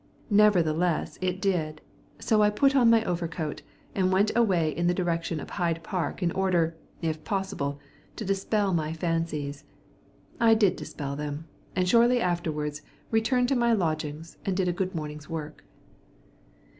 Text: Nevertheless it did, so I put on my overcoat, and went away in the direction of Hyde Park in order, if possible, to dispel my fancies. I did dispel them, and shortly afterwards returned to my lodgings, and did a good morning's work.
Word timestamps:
Nevertheless 0.31 1.19
it 1.21 1.39
did, 1.39 1.79
so 2.17 2.41
I 2.41 2.49
put 2.49 2.75
on 2.75 2.89
my 2.89 3.03
overcoat, 3.03 3.61
and 3.93 4.11
went 4.11 4.31
away 4.35 4.71
in 4.75 4.87
the 4.87 4.95
direction 4.95 5.39
of 5.39 5.51
Hyde 5.51 5.83
Park 5.83 6.23
in 6.23 6.31
order, 6.31 6.75
if 7.03 7.23
possible, 7.23 7.79
to 8.15 8.25
dispel 8.25 8.73
my 8.73 8.93
fancies. 8.93 9.63
I 10.39 10.55
did 10.55 10.75
dispel 10.75 11.15
them, 11.15 11.45
and 11.75 11.87
shortly 11.87 12.19
afterwards 12.19 12.81
returned 13.11 13.49
to 13.49 13.55
my 13.55 13.73
lodgings, 13.73 14.37
and 14.43 14.57
did 14.57 14.67
a 14.67 14.73
good 14.73 14.95
morning's 14.95 15.29
work. 15.29 15.63